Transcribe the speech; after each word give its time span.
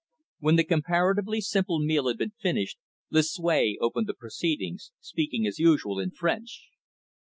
When 0.39 0.55
the 0.55 0.63
comparatively 0.63 1.41
simple 1.41 1.79
meal 1.79 2.07
had 2.07 2.17
been 2.17 2.31
finished; 2.41 2.79
Lucue 3.11 3.75
opened 3.79 4.07
the 4.07 4.15
proceedings, 4.15 4.91
speaking 4.99 5.45
as 5.45 5.59
usual 5.59 5.99
in 5.99 6.09
French. 6.09 6.71